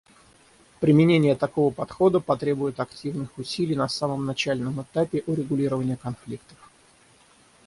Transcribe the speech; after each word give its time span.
Применение 0.79 1.35
такого 1.35 1.69
подхода 1.71 2.19
потребует 2.19 2.79
активных 2.79 3.37
усилий 3.37 3.75
на 3.75 3.87
самом 3.87 4.25
начальном 4.25 4.81
этапе 4.81 5.21
урегулирования 5.27 5.95
конфликтов. 5.95 6.57